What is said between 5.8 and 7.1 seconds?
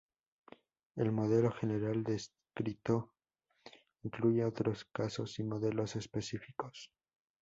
específicos.